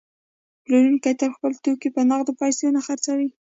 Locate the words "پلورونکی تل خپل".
0.63-1.51